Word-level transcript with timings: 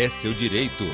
é 0.00 0.08
seu 0.08 0.32
direito. 0.32 0.84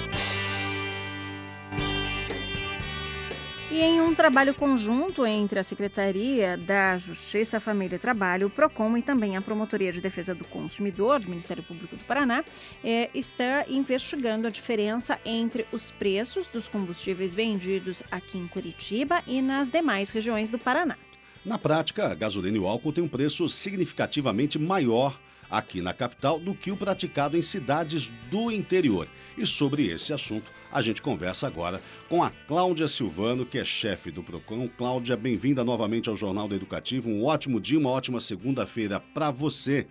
E 3.71 3.81
em 3.81 4.01
um 4.01 4.13
trabalho 4.13 4.53
conjunto 4.53 5.25
entre 5.25 5.61
a 5.61 5.63
Secretaria 5.63 6.57
da 6.57 6.99
Justiça, 6.99 7.61
Família 7.61 7.95
e 7.95 7.99
Trabalho, 8.01 8.49
o 8.49 8.51
PROCON 8.51 8.97
e 8.97 9.03
também 9.03 9.37
a 9.37 9.41
Promotoria 9.43 9.93
de 9.93 10.01
Defesa 10.01 10.35
do 10.35 10.45
Consumidor 10.47 11.21
do 11.21 11.29
Ministério 11.29 11.63
Público 11.63 11.95
do 11.95 12.03
Paraná, 12.03 12.45
é, 12.83 13.09
está 13.15 13.65
investigando 13.69 14.49
a 14.49 14.51
diferença 14.51 15.21
entre 15.25 15.67
os 15.71 15.93
preços 15.93 16.49
dos 16.49 16.67
combustíveis 16.67 17.33
vendidos 17.33 18.03
aqui 18.11 18.39
em 18.39 18.49
Curitiba 18.49 19.23
e 19.25 19.41
nas 19.41 19.69
demais 19.69 20.11
regiões 20.11 20.51
do 20.51 20.59
Paraná. 20.59 20.97
Na 21.45 21.59
prática, 21.59 22.09
a 22.09 22.15
gasolina 22.17 22.57
e 22.57 22.61
o 22.61 22.67
álcool 22.67 22.93
têm 22.93 23.05
um 23.05 23.09
preço 23.09 23.49
significativamente 23.49 24.59
maior 24.59 25.17
aqui 25.51 25.81
na 25.81 25.93
capital 25.93 26.39
do 26.39 26.55
que 26.55 26.71
o 26.71 26.77
praticado 26.77 27.37
em 27.37 27.43
cidades 27.43 28.13
do 28.31 28.51
interior. 28.51 29.09
E 29.37 29.47
sobre 29.47 29.87
esse 29.87 30.13
assunto, 30.13 30.51
a 30.73 30.83
gente 30.83 31.01
conversa 31.01 31.47
agora 31.47 31.81
com 32.09 32.23
a 32.23 32.31
Cláudia 32.31 32.89
Silvano, 32.89 33.47
que 33.47 33.59
é 33.59 33.65
chefe 33.65 34.11
do 34.11 34.23
PROCON. 34.23 34.69
Cláudia, 34.69 35.17
bem-vinda 35.17 35.65
novamente 35.65 36.09
ao 36.09 36.17
Jornal 36.17 36.49
do 36.49 36.55
Educativo. 36.55 37.09
Um 37.09 37.25
ótimo 37.25 37.61
dia, 37.61 37.79
uma 37.79 37.91
ótima 37.91 38.21
segunda-feira 38.21 39.01
para 39.01 39.31
você. 39.31 39.87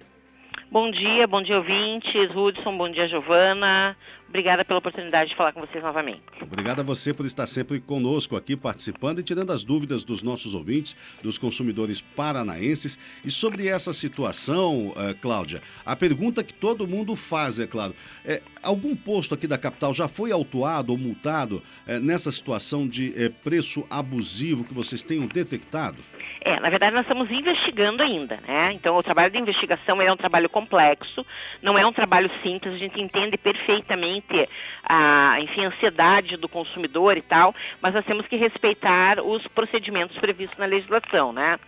Bom 0.76 0.92
dia, 0.92 1.26
bom 1.26 1.42
dia 1.42 1.56
ouvintes, 1.56 2.36
Hudson, 2.36 2.78
bom 2.78 2.92
dia 2.92 3.08
Giovana. 3.08 3.96
Obrigada 4.28 4.66
pela 4.66 4.80
oportunidade 4.80 5.30
de 5.30 5.36
falar 5.38 5.54
com 5.54 5.62
vocês 5.62 5.82
novamente. 5.82 6.22
Obrigado 6.42 6.82
a 6.82 6.84
você 6.84 7.14
por 7.14 7.26
estar 7.26 7.46
sempre 7.46 7.80
conosco 7.80 8.36
aqui 8.36 8.58
participando 8.58 9.20
e 9.20 9.24
tirando 9.24 9.54
as 9.54 9.64
dúvidas 9.64 10.04
dos 10.04 10.22
nossos 10.22 10.54
ouvintes, 10.54 10.98
dos 11.24 11.38
consumidores 11.38 12.02
paranaenses. 12.02 13.00
E 13.24 13.32
sobre 13.32 13.70
essa 13.70 13.94
situação, 13.94 14.88
uh, 14.88 15.16
Cláudia, 15.22 15.62
a 15.86 15.96
pergunta 15.96 16.44
que 16.44 16.54
todo 16.54 16.86
mundo 16.86 17.16
faz, 17.16 17.58
é 17.58 17.66
claro, 17.66 17.96
é, 18.26 18.42
algum 18.62 18.98
posto 18.98 19.34
aqui 19.34 19.48
da 19.48 19.58
capital 19.58 19.94
já 19.94 20.10
foi 20.10 20.34
autuado 20.34 20.92
ou 20.92 20.98
multado 20.98 21.64
uh, 21.88 22.00
nessa 22.02 22.30
situação 22.34 22.86
de 22.86 23.12
uh, 23.12 23.34
preço 23.46 23.86
abusivo 23.90 24.66
que 24.66 24.74
vocês 24.74 25.02
tenham 25.04 25.26
detectado? 25.26 26.04
É, 26.48 26.60
na 26.60 26.70
verdade 26.70 26.94
nós 26.94 27.06
estamos 27.06 27.32
investigando 27.32 28.04
ainda, 28.04 28.40
né? 28.48 28.72
Então 28.72 28.96
o 28.96 29.02
trabalho 29.02 29.32
de 29.32 29.40
investigação 29.40 30.00
é 30.00 30.12
um 30.12 30.16
trabalho 30.16 30.48
complexo, 30.48 31.26
não 31.60 31.76
é 31.76 31.84
um 31.84 31.92
trabalho 31.92 32.30
simples, 32.44 32.76
a 32.76 32.78
gente 32.78 33.02
entende 33.02 33.36
perfeitamente 33.36 34.48
a, 34.84 35.38
enfim, 35.40 35.66
a 35.66 35.70
ansiedade 35.70 36.38
do 36.38 36.48
consumidor 36.48 37.18
e 37.18 37.24
tal, 37.24 37.56
mas 37.82 37.96
nós 37.96 38.06
temos 38.06 38.28
que 38.28 38.36
respeitar 38.36 39.20
os 39.22 39.48
procedimentos 39.48 40.20
previstos 40.20 40.60
na 40.60 40.68
legislação, 40.68 41.34
né? 41.34 41.60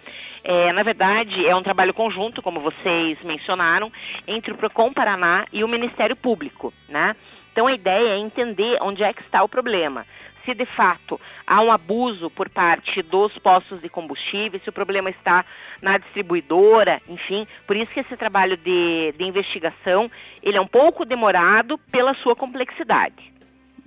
É, 0.44 0.72
na 0.72 0.84
verdade, 0.84 1.48
é 1.48 1.56
um 1.56 1.64
trabalho 1.64 1.92
conjunto, 1.92 2.44
como 2.44 2.60
vocês 2.60 3.18
mencionaram, 3.24 3.92
entre 4.28 4.54
o 4.54 4.58
PROCON 4.58 4.94
Paraná 4.94 5.48
e 5.52 5.64
o 5.64 5.68
Ministério 5.68 6.16
Público, 6.16 6.72
né? 6.88 7.16
Então 7.58 7.66
a 7.66 7.74
ideia 7.74 8.10
é 8.10 8.18
entender 8.20 8.78
onde 8.84 9.02
é 9.02 9.12
que 9.12 9.24
está 9.24 9.42
o 9.42 9.50
problema 9.50 10.06
se 10.46 10.54
de 10.54 10.66
fato 10.66 11.20
há 11.46 11.60
um 11.64 11.72
abuso 11.72 12.30
por 12.30 12.48
parte 12.48 13.02
dos 13.02 13.36
postos 13.40 13.82
de 13.82 13.90
combustível, 13.90 14.60
se 14.60 14.70
o 14.70 14.72
problema 14.72 15.10
está 15.10 15.44
na 15.82 15.98
distribuidora, 15.98 17.02
enfim, 17.10 17.48
por 17.66 17.76
isso 17.76 17.92
que 17.92 18.00
esse 18.00 18.16
trabalho 18.16 18.56
de, 18.56 19.12
de 19.18 19.24
investigação 19.26 20.10
ele 20.42 20.56
é 20.56 20.62
um 20.62 20.68
pouco 20.68 21.04
demorado 21.04 21.80
pela 21.92 22.14
sua 22.14 22.36
complexidade. 22.36 23.37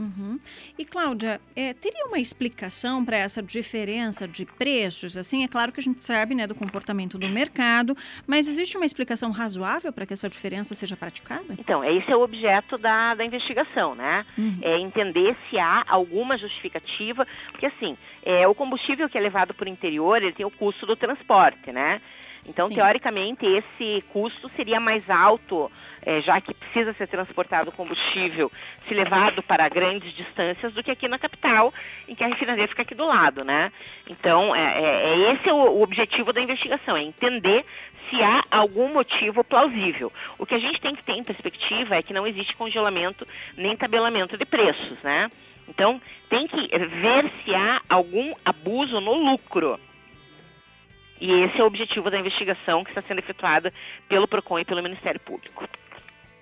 Uhum. 0.01 0.41
E 0.79 0.85
Cláudia, 0.85 1.41
é, 1.55 1.75
teria 1.75 2.07
uma 2.07 2.19
explicação 2.19 3.05
para 3.05 3.19
essa 3.19 3.43
diferença 3.43 4.27
de 4.27 4.47
preços? 4.47 5.17
Assim, 5.17 5.45
é 5.45 5.49
claro 5.49 5.71
que 5.71 5.81
a 5.81 5.83
gente 5.83 6.03
sabe 6.03 6.35
né, 6.35 6.47
do 6.47 6.55
comportamento 6.55 7.19
do 7.19 7.29
mercado, 7.29 7.95
mas 8.27 8.49
existe 8.49 8.79
uma 8.79 8.87
explicação 8.87 9.31
razoável 9.31 9.93
para 9.93 10.07
que 10.07 10.15
essa 10.15 10.29
diferença 10.29 10.75
seja 10.75 10.97
praticada? 10.97 11.55
Então, 11.59 11.85
esse 11.85 12.11
é 12.11 12.17
o 12.17 12.23
objeto 12.23 12.79
da, 12.79 13.15
da 13.15 13.25
investigação, 13.25 13.95
né? 13.95 14.25
Uhum. 14.39 14.59
É 14.63 14.79
entender 14.79 15.37
se 15.51 15.59
há 15.59 15.85
alguma 15.87 16.39
justificativa, 16.39 17.27
porque 17.51 17.67
assim, 17.67 17.97
é, 18.23 18.49
o 18.49 18.55
combustível 18.55 19.09
que 19.09 19.19
é 19.19 19.21
levado 19.21 19.53
por 19.53 19.69
interior, 19.69 20.23
ele 20.23 20.33
tem 20.33 20.47
o 20.47 20.51
custo 20.51 20.87
do 20.87 20.97
transporte, 20.97 21.71
né? 21.71 22.01
Então, 22.47 22.69
Sim. 22.69 22.75
teoricamente, 22.75 23.45
esse 23.45 24.03
custo 24.13 24.51
seria 24.57 24.81
mais 24.81 25.09
alto, 25.11 25.71
é, 26.03 26.21
já 26.21 26.41
que 26.41 26.55
precisa 26.55 26.93
ser 26.95 27.07
transportado 27.07 27.73
combustível, 27.73 28.51
se 28.89 28.95
levado 28.95 29.43
para 29.43 29.69
grandes 29.69 30.13
distâncias, 30.13 30.73
do 30.73 30.83
que 30.83 30.91
aqui 30.91 31.09
na 31.09 31.19
capital, 31.19 31.73
em 32.09 32.15
que 32.15 32.25
a 32.25 32.29
refinaria 32.29 32.69
fica 32.69 32.83
aqui 32.83 32.95
do 32.95 33.07
lado, 33.07 33.45
né? 33.45 33.73
Então, 34.09 34.55
é, 34.55 34.61
é, 34.61 35.09
é 35.09 35.33
esse 35.33 35.51
o, 35.51 35.57
o 35.57 35.83
objetivo 35.83 36.33
da 36.33 36.41
investigação, 36.41 36.97
é 36.97 37.03
entender 37.03 37.65
se 38.09 38.23
há 38.23 38.45
algum 38.51 38.93
motivo 38.93 39.45
plausível. 39.45 40.13
O 40.39 40.45
que 40.45 40.55
a 40.55 40.59
gente 40.59 40.81
tem 40.81 40.95
que 40.95 41.05
ter 41.05 41.13
em 41.13 41.25
perspectiva 41.25 41.97
é 41.97 42.03
que 42.03 42.13
não 42.13 42.27
existe 42.27 42.57
congelamento 42.57 43.27
nem 43.57 43.77
tabelamento 43.77 44.37
de 44.37 44.45
preços, 44.45 44.99
né? 45.03 45.31
Então, 45.69 46.01
tem 46.29 46.49
que 46.49 46.67
ver 46.67 47.31
se 47.45 47.55
há 47.55 47.81
algum 47.89 48.35
abuso 48.45 49.01
no 49.01 49.15
lucro. 49.15 49.79
E 51.21 51.31
esse 51.45 51.61
é 51.61 51.63
o 51.63 51.67
objetivo 51.67 52.11
da 52.11 52.19
investigação 52.19 52.83
que 52.83 52.91
está 52.91 53.03
sendo 53.03 53.19
efetuada 53.19 53.73
pelo 54.09 54.27
PROCON 54.27 54.59
e 54.59 54.65
pelo 54.65 54.83
Ministério 54.83 55.21
Público. 55.21 55.69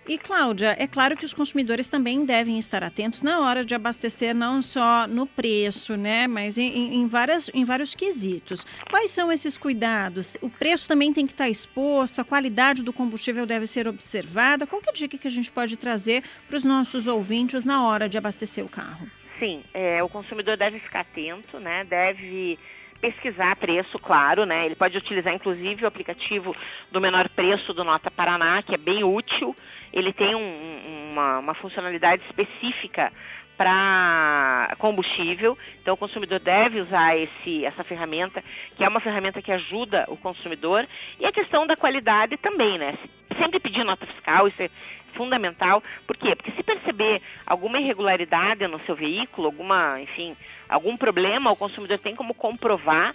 E 0.08 0.16
Cláudia, 0.16 0.74
é 0.78 0.86
claro 0.86 1.14
que 1.18 1.26
os 1.26 1.34
consumidores 1.34 1.86
também 1.86 2.24
devem 2.24 2.58
estar 2.58 2.82
atentos 2.82 3.22
na 3.22 3.40
hora 3.40 3.62
de 3.62 3.74
abastecer, 3.74 4.34
não 4.34 4.62
só 4.62 5.06
no 5.06 5.26
preço, 5.26 5.98
né, 5.98 6.26
mas 6.26 6.56
em, 6.56 6.94
em, 6.94 7.06
várias, 7.06 7.50
em 7.52 7.62
vários 7.62 7.94
quesitos. 7.94 8.64
Quais 8.88 9.10
são 9.10 9.30
esses 9.30 9.58
cuidados? 9.58 10.34
O 10.40 10.48
preço 10.48 10.88
também 10.88 11.12
tem 11.12 11.26
que 11.26 11.34
estar 11.34 11.50
exposto, 11.50 12.22
a 12.22 12.24
qualidade 12.24 12.82
do 12.82 12.90
combustível 12.90 13.44
deve 13.44 13.66
ser 13.66 13.86
observada. 13.86 14.66
Qual 14.66 14.80
que 14.80 14.88
é 14.88 14.92
a 14.92 14.94
dica 14.94 15.18
que 15.18 15.28
a 15.28 15.30
gente 15.30 15.52
pode 15.52 15.76
trazer 15.76 16.24
para 16.48 16.56
os 16.56 16.64
nossos 16.64 17.06
ouvintes 17.06 17.66
na 17.66 17.86
hora 17.86 18.08
de 18.08 18.16
abastecer 18.16 18.64
o 18.64 18.68
carro? 18.68 19.06
Sim, 19.38 19.62
é, 19.74 20.02
o 20.02 20.08
consumidor 20.08 20.56
deve 20.56 20.80
ficar 20.80 21.00
atento, 21.00 21.60
né, 21.60 21.84
deve 21.84 22.58
pesquisar 23.00 23.56
preço, 23.56 23.98
claro, 23.98 24.44
né? 24.44 24.66
Ele 24.66 24.74
pode 24.74 24.96
utilizar 24.96 25.34
inclusive 25.34 25.84
o 25.84 25.88
aplicativo 25.88 26.54
do 26.90 27.00
menor 27.00 27.28
preço 27.28 27.72
do 27.72 27.84
Nota 27.84 28.10
Paraná, 28.10 28.62
que 28.62 28.74
é 28.74 28.78
bem 28.78 29.04
útil. 29.04 29.54
Ele 29.92 30.12
tem 30.12 30.34
um, 30.34 31.10
uma, 31.12 31.38
uma 31.38 31.54
funcionalidade 31.54 32.22
específica 32.26 33.12
para 33.56 34.76
combustível. 34.78 35.58
Então, 35.82 35.94
o 35.94 35.96
consumidor 35.96 36.38
deve 36.38 36.80
usar 36.80 37.16
esse, 37.16 37.64
essa 37.64 37.82
ferramenta, 37.82 38.42
que 38.76 38.84
é 38.84 38.88
uma 38.88 39.00
ferramenta 39.00 39.42
que 39.42 39.50
ajuda 39.50 40.04
o 40.08 40.16
consumidor. 40.16 40.86
E 41.18 41.26
a 41.26 41.32
questão 41.32 41.66
da 41.66 41.76
qualidade 41.76 42.36
também, 42.36 42.78
né? 42.78 42.96
Sempre 43.38 43.60
pedir 43.60 43.84
nota 43.84 44.06
fiscal, 44.06 44.48
isso 44.48 44.62
é 44.62 44.70
fundamental. 45.14 45.82
Por 46.06 46.16
quê? 46.16 46.34
Porque 46.34 46.52
se 46.52 46.62
perceber 46.62 47.22
alguma 47.46 47.80
irregularidade 47.80 48.66
no 48.66 48.80
seu 48.80 48.94
veículo, 48.94 49.46
alguma, 49.46 50.00
enfim, 50.00 50.36
algum 50.68 50.96
problema, 50.96 51.50
o 51.50 51.56
consumidor 51.56 51.98
tem 51.98 52.14
como 52.14 52.34
comprovar 52.34 53.14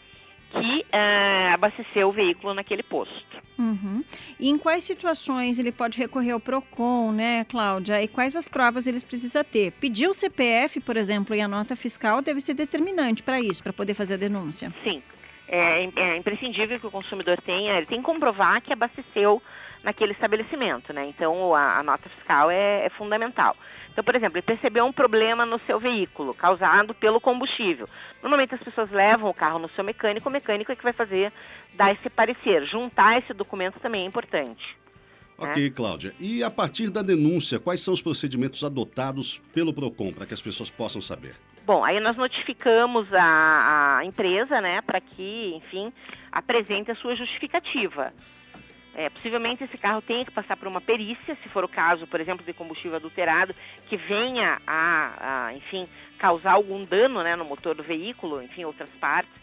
que 0.52 0.82
uh, 0.82 1.54
abasteceu 1.54 2.10
o 2.10 2.12
veículo 2.12 2.54
naquele 2.54 2.84
posto. 2.84 3.42
Uhum. 3.58 4.04
E 4.40 4.50
em 4.50 4.58
quais 4.58 4.84
situações 4.84 5.58
ele 5.58 5.72
pode 5.72 5.98
recorrer 5.98 6.32
ao 6.32 6.40
PROCON, 6.40 7.12
né, 7.12 7.44
Cláudia? 7.46 8.02
E 8.02 8.08
quais 8.08 8.36
as 8.36 8.48
provas 8.48 8.86
eles 8.86 9.04
precisa 9.04 9.44
ter? 9.44 9.72
Pedir 9.74 10.08
o 10.08 10.14
CPF, 10.14 10.80
por 10.80 10.98
exemplo, 10.98 11.36
e 11.36 11.42
a 11.42 11.48
nota 11.48 11.76
fiscal 11.76 12.22
deve 12.22 12.40
ser 12.40 12.54
determinante 12.54 13.24
para 13.24 13.40
isso, 13.40 13.64
para 13.64 13.74
poder 13.74 13.94
fazer 13.94 14.16
a 14.16 14.18
denúncia. 14.18 14.74
Sim. 14.84 15.02
É, 15.48 15.90
é, 15.96 16.18
imprescindível 16.18 16.80
que 16.80 16.88
o 16.88 16.92
consumidor 16.92 17.40
tenha, 17.42 17.78
ele 17.78 17.86
tem 17.86 18.00
que 18.00 18.06
comprovar 18.06 18.62
que 18.62 18.74
abasteceu 18.74 19.42
naquele 19.84 20.14
estabelecimento, 20.14 20.94
né? 20.94 21.06
Então 21.08 21.54
a, 21.54 21.80
a 21.80 21.84
nota 21.84 22.10
fiscal 22.10 22.50
é, 22.50 22.86
é 22.86 22.90
fundamental. 22.90 23.56
Então, 23.92 24.04
por 24.04 24.16
exemplo, 24.16 24.38
ele 24.38 24.46
percebeu 24.46 24.86
um 24.86 24.92
problema 24.92 25.46
no 25.46 25.60
seu 25.68 25.80
veículo 25.80 26.34
causado 26.34 26.96
pelo 26.96 27.22
combustível. 27.22 27.88
Normalmente 28.22 28.56
as 28.56 28.64
pessoas 28.64 28.90
levam 28.90 29.30
o 29.30 29.34
carro 29.34 29.60
no 29.60 29.70
seu 29.70 29.84
mecânico, 29.84 30.28
o 30.28 30.32
mecânico 30.32 30.72
é 30.72 30.76
que 30.76 30.84
vai 30.84 30.94
fazer 30.94 31.32
dar 31.76 31.92
esse 31.92 32.10
parecer. 32.10 32.66
Juntar 32.66 33.20
esse 33.20 33.34
documento 33.34 33.80
também 33.80 34.04
é 34.04 34.06
importante. 34.08 34.64
Ok, 35.38 35.64
né? 35.64 35.70
Cláudia. 35.70 36.14
E 36.20 36.44
a 36.44 36.50
partir 36.50 36.90
da 36.90 37.04
denúncia, 37.04 37.60
quais 37.60 37.82
são 37.82 37.94
os 37.94 38.02
procedimentos 38.02 38.64
adotados 38.64 39.40
pelo 39.54 39.74
PROCON 39.74 40.12
para 40.12 40.26
que 40.26 40.34
as 40.34 40.42
pessoas 40.42 40.72
possam 40.72 41.02
saber? 41.02 41.36
Bom, 41.66 41.84
aí 41.84 42.00
nós 42.00 42.18
notificamos 42.18 43.08
a, 43.14 44.00
a 44.00 44.06
empresa, 44.06 44.60
né, 44.60 44.82
para 44.82 45.00
que, 45.00 45.54
enfim, 45.56 45.94
apresente 46.32 46.92
a 46.92 46.96
sua 46.96 47.16
justificativa. 47.16 48.12
É, 48.96 49.10
possivelmente 49.10 49.64
esse 49.64 49.78
carro 49.78 50.02
tenha 50.02 50.24
que 50.24 50.32
passar 50.32 50.56
por 50.56 50.68
uma 50.68 50.80
perícia, 50.80 51.36
se 51.42 51.50
for 51.50 51.64
o 51.64 51.68
caso, 51.68 52.06
por 52.06 52.22
exemplo, 52.22 52.46
de 52.46 52.54
combustível 52.54 52.98
adulterado, 52.98 53.56
que 53.88 53.98
venha 53.98 54.62
a, 54.68 55.48
a 55.48 55.54
enfim, 55.54 55.88
causar 56.20 56.54
algum 56.54 56.86
dano 56.86 57.24
né, 57.24 57.36
no 57.36 57.44
motor 57.44 57.74
do 57.74 57.82
veículo, 57.82 58.42
enfim, 58.42 58.66
outras 58.66 58.90
partes. 59.00 59.34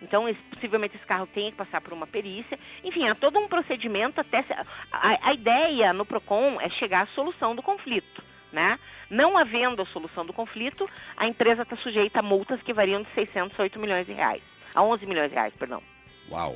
Então, 0.00 0.28
esse, 0.28 0.40
possivelmente 0.42 0.96
esse 0.96 1.04
carro 1.04 1.26
tenha 1.26 1.50
que 1.50 1.58
passar 1.58 1.80
por 1.80 1.92
uma 1.92 2.06
perícia. 2.06 2.58
Enfim, 2.84 3.08
há 3.08 3.14
todo 3.14 3.38
um 3.38 3.48
procedimento 3.48 4.20
até... 4.20 4.42
Se, 4.42 4.52
a, 4.52 5.28
a 5.28 5.34
ideia 5.34 5.92
no 5.92 6.06
PROCON 6.06 6.60
é 6.60 6.70
chegar 6.70 7.02
à 7.02 7.06
solução 7.06 7.54
do 7.54 7.62
conflito, 7.62 8.22
né? 8.52 8.78
Não 9.10 9.36
havendo 9.36 9.82
a 9.82 9.86
solução 9.86 10.24
do 10.24 10.32
conflito, 10.32 10.88
a 11.16 11.26
empresa 11.26 11.62
está 11.62 11.76
sujeita 11.76 12.20
a 12.20 12.22
multas 12.22 12.62
que 12.62 12.72
variam 12.72 13.02
de 13.02 13.10
600 13.10 13.58
a 13.58 13.62
8 13.64 13.78
milhões 13.78 14.06
de 14.06 14.12
reais. 14.12 14.42
A 14.72 14.82
11 14.82 15.04
milhões 15.04 15.30
de 15.30 15.34
reais, 15.34 15.54
perdão. 15.54 15.82
Uau! 16.30 16.54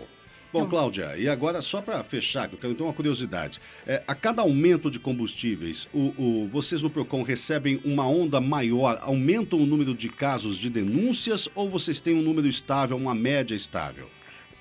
Bom, 0.55 0.69
Cláudia, 0.69 1.17
e 1.17 1.29
agora 1.29 1.61
só 1.61 1.83
para 1.83 2.01
fechar, 2.05 2.47
que 2.47 2.55
eu 2.55 2.59
quero 2.61 2.75
ter 2.77 2.83
uma 2.85 2.93
curiosidade. 2.93 3.61
É, 3.85 4.01
a 4.06 4.15
cada 4.15 4.41
aumento 4.41 4.89
de 4.89 5.01
combustíveis, 5.01 5.89
o, 5.93 6.15
o, 6.17 6.49
vocês 6.49 6.81
no 6.81 6.89
PROCON 6.89 7.25
recebem 7.25 7.81
uma 7.85 8.06
onda 8.06 8.41
maior, 8.41 9.01
aumentam 9.03 9.59
o 9.59 9.67
número 9.67 9.93
de 9.93 10.09
casos 10.09 10.56
de 10.56 10.71
denúncias 10.71 11.49
ou 11.56 11.69
vocês 11.69 12.01
têm 12.01 12.15
um 12.15 12.23
número 12.23 12.47
estável, 12.47 12.97
uma 12.97 13.17
média 13.17 13.56
estável? 13.56 14.09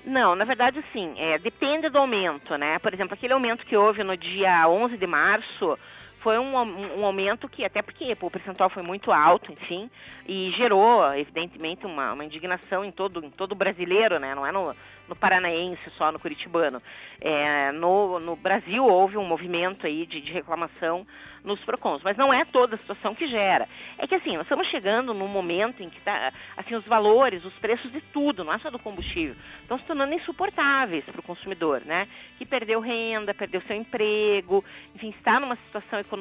Não, 0.04 0.34
na 0.34 0.44
verdade, 0.44 0.84
sim. 0.92 1.14
É, 1.16 1.38
depende 1.38 1.88
do 1.88 1.98
aumento, 1.98 2.58
né? 2.58 2.80
Por 2.80 2.92
exemplo, 2.92 3.14
aquele 3.14 3.32
aumento 3.32 3.64
que 3.64 3.76
houve 3.76 4.02
no 4.02 4.16
dia 4.16 4.68
11 4.68 4.96
de 4.96 5.06
março 5.06 5.78
foi 6.24 6.38
um, 6.38 6.56
um, 6.98 7.04
aumento 7.04 7.46
que, 7.50 7.62
até 7.66 7.82
porque 7.82 8.16
o 8.18 8.30
percentual 8.30 8.70
foi 8.70 8.82
muito 8.82 9.12
alto, 9.12 9.52
enfim, 9.52 9.90
e 10.26 10.50
gerou, 10.56 11.12
evidentemente, 11.12 11.84
uma, 11.84 12.14
uma 12.14 12.24
indignação 12.24 12.82
em 12.82 12.90
todo, 12.90 13.22
em 13.22 13.28
todo 13.28 13.54
brasileiro, 13.54 14.18
né? 14.18 14.34
Não 14.34 14.46
é 14.46 14.50
no, 14.50 14.74
no 15.06 15.14
paranaense 15.14 15.82
só, 15.98 16.10
no 16.10 16.18
curitibano. 16.18 16.78
É, 17.20 17.70
no, 17.72 18.18
no 18.18 18.36
Brasil 18.36 18.86
houve 18.86 19.18
um 19.18 19.24
movimento 19.24 19.86
aí 19.86 20.06
de, 20.06 20.22
de 20.22 20.32
reclamação 20.32 21.06
nos 21.44 21.60
PROCONs, 21.60 22.02
mas 22.02 22.16
não 22.16 22.32
é 22.32 22.42
toda 22.42 22.74
a 22.74 22.78
situação 22.78 23.14
que 23.14 23.28
gera. 23.28 23.68
É 23.98 24.06
que 24.06 24.14
assim, 24.14 24.32
nós 24.32 24.46
estamos 24.46 24.66
chegando 24.68 25.12
num 25.12 25.28
momento 25.28 25.82
em 25.82 25.90
que 25.90 26.00
tá, 26.00 26.32
assim, 26.56 26.74
os 26.74 26.86
valores, 26.86 27.44
os 27.44 27.52
preços 27.56 27.92
de 27.92 28.00
tudo, 28.00 28.42
não 28.42 28.52
é 28.54 28.58
só 28.60 28.70
do 28.70 28.78
combustível, 28.78 29.36
estão 29.60 29.78
se 29.78 29.84
tornando 29.84 30.14
insuportáveis 30.14 31.04
para 31.04 31.20
o 31.20 31.22
consumidor, 31.22 31.82
né? 31.84 32.08
Que 32.38 32.46
perdeu 32.46 32.80
renda, 32.80 33.34
perdeu 33.34 33.60
seu 33.62 33.76
emprego, 33.76 34.64
enfim, 34.94 35.10
está 35.10 35.38
numa 35.38 35.56
situação 35.56 35.98
econômica 35.98 36.13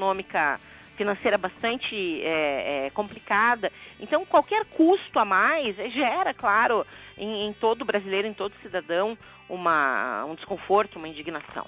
financeira 0.96 1.38
bastante 1.38 2.22
é, 2.22 2.86
é, 2.86 2.90
complicada. 2.92 3.72
Então, 4.00 4.26
qualquer 4.26 4.66
custo 4.66 5.20
a 5.20 5.26
mais 5.26 5.76
gera, 5.92 6.34
claro, 6.34 6.86
em, 7.18 7.48
em 7.48 7.54
todo 7.54 7.86
brasileiro, 7.86 8.28
em 8.28 8.34
todo 8.34 8.54
cidadão, 8.62 9.18
uma, 9.50 10.26
um 10.26 10.36
desconforto, 10.36 10.98
uma 10.98 11.08
indignação. 11.08 11.66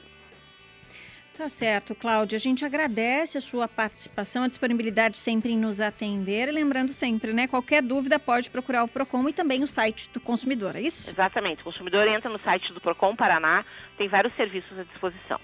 Tá 1.37 1.49
certo, 1.49 1.93
Cláudia. 1.93 2.37
A 2.37 2.39
gente 2.39 2.63
agradece 2.63 3.37
a 3.37 3.41
sua 3.41 3.67
participação, 3.67 4.43
a 4.43 4.47
disponibilidade 4.47 5.17
sempre 5.17 5.51
em 5.51 5.57
nos 5.57 5.81
atender. 5.81 6.49
Lembrando 6.49 6.93
sempre, 6.93 7.33
né? 7.33 7.45
Qualquer 7.45 7.83
dúvida 7.83 8.17
pode 8.17 8.49
procurar 8.49 8.85
o 8.85 8.87
PROCON 8.87 9.27
e 9.27 9.33
também 9.33 9.61
o 9.61 9.67
site 9.67 10.09
do 10.13 10.21
consumidor, 10.21 10.77
é 10.77 10.81
isso? 10.81 11.11
Exatamente. 11.11 11.59
O 11.59 11.65
consumidor 11.65 12.07
entra 12.07 12.29
no 12.29 12.39
site 12.39 12.71
do 12.71 12.79
PROCON 12.79 13.17
Paraná, 13.17 13.65
tem 13.97 14.07
vários 14.07 14.33
serviços 14.35 14.79
à 14.79 14.83
disposição. 14.83 15.37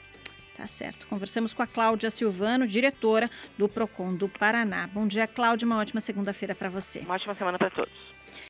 Tá 0.62 0.68
certo. 0.68 1.08
Conversamos 1.08 1.56
com 1.56 1.63
a 1.63 1.66
Cláudia 1.66 2.12
Silvano, 2.12 2.68
diretora 2.68 3.31
do 3.58 3.68
PROCON 3.68 4.13
do 4.13 4.30
Paraná. 4.30 4.86
Bom 4.94 5.08
dia, 5.08 5.25
Cláudia. 5.25 5.66
Uma 5.66 5.80
ótima 5.80 6.00
segunda-feira 6.00 6.54
para 6.54 6.69
você. 6.69 7.00
Uma 7.00 7.16
ótima 7.16 7.34
semana 7.34 7.58
para 7.58 7.72
todos. 7.72 7.92